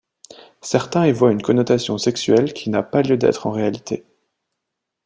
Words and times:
Certains 0.63 1.05
y 1.05 1.11
voient 1.11 1.31
une 1.31 1.43
connotation 1.43 1.99
sexuelle 1.99 2.53
qui 2.53 2.71
n'a 2.71 2.81
pas 2.81 3.03
lieu 3.03 3.17
d'être 3.17 3.45
en 3.45 3.51
réalité. 3.51 4.03